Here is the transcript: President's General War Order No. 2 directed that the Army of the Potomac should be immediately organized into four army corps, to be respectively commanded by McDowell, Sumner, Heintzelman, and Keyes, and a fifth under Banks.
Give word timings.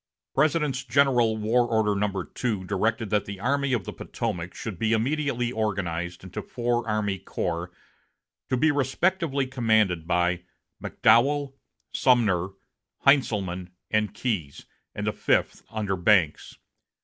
President's 0.33 0.83
General 0.83 1.37
War 1.37 1.67
Order 1.67 1.93
No. 1.93 2.23
2 2.23 2.63
directed 2.63 3.11
that 3.11 3.25
the 3.25 3.39
Army 3.39 3.71
of 3.71 3.83
the 3.83 3.93
Potomac 3.93 4.55
should 4.55 4.79
be 4.79 4.93
immediately 4.93 5.51
organized 5.51 6.23
into 6.23 6.41
four 6.41 6.89
army 6.89 7.19
corps, 7.19 7.69
to 8.49 8.57
be 8.57 8.71
respectively 8.71 9.45
commanded 9.45 10.07
by 10.07 10.41
McDowell, 10.81 11.53
Sumner, 11.93 12.47
Heintzelman, 13.05 13.73
and 13.91 14.11
Keyes, 14.11 14.65
and 14.95 15.07
a 15.07 15.11
fifth 15.13 15.61
under 15.69 15.95
Banks. 15.95 16.57